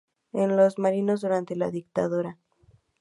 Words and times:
En 0.33 0.57
"Los 0.57 0.79
marinos 0.79 1.21
durante 1.21 1.55
la 1.55 1.69
dictadura. 1.69 2.39